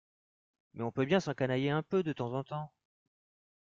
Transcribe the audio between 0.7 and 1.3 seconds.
mais on peut bien